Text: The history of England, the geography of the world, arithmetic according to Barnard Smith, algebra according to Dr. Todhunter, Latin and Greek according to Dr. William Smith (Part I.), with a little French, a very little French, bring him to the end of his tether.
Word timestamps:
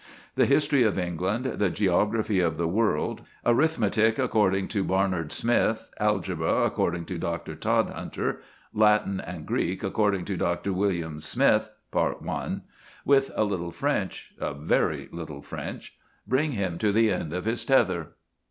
The 0.33 0.47
history 0.47 0.81
of 0.81 0.97
England, 0.97 1.45
the 1.45 1.69
geography 1.69 2.39
of 2.39 2.57
the 2.57 2.67
world, 2.67 3.21
arithmetic 3.45 4.17
according 4.17 4.67
to 4.69 4.83
Barnard 4.83 5.31
Smith, 5.31 5.91
algebra 5.99 6.63
according 6.63 7.05
to 7.05 7.19
Dr. 7.19 7.53
Todhunter, 7.55 8.39
Latin 8.73 9.19
and 9.21 9.45
Greek 9.45 9.83
according 9.83 10.25
to 10.25 10.37
Dr. 10.37 10.73
William 10.73 11.19
Smith 11.19 11.69
(Part 11.91 12.17
I.), 12.27 12.61
with 13.05 13.29
a 13.35 13.43
little 13.43 13.69
French, 13.69 14.33
a 14.39 14.55
very 14.55 15.07
little 15.11 15.43
French, 15.43 15.93
bring 16.25 16.53
him 16.53 16.79
to 16.79 16.91
the 16.91 17.11
end 17.11 17.31
of 17.31 17.45
his 17.45 17.63
tether. 17.63 18.13